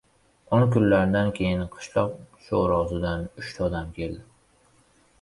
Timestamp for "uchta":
3.45-3.71